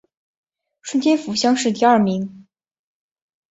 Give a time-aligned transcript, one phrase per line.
[0.81, 2.47] 顺天府乡试第二名。